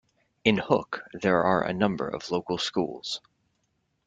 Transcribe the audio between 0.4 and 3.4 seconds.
In Hook, there are a number of local schools.